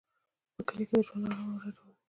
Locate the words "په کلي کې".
0.55-0.97